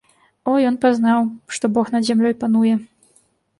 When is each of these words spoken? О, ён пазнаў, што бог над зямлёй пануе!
О, 0.51 0.55
ён 0.69 0.75
пазнаў, 0.85 1.21
што 1.59 1.65
бог 1.77 1.93
над 1.99 2.09
зямлёй 2.09 2.35
пануе! 2.43 2.75